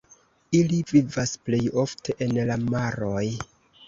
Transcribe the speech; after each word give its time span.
Ili 0.59 0.77
vivas 0.91 1.33
plej 1.49 1.59
ofte 1.81 2.15
en 2.27 2.33
la 2.51 2.57
maroj. 2.63 3.27